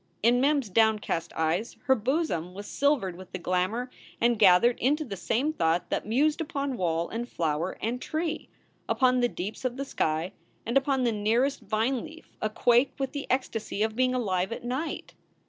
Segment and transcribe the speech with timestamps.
[0.23, 4.63] In Mem s down cast eyes her bosom was silvered with the glamour and gath
[4.63, 8.49] ered into the same thought that mused upon wall and flower and tree,
[8.89, 10.31] upon the deeps of the sky,
[10.65, 15.13] and upon the nearest vine leaf aquake with the ecstasy of being alive at night.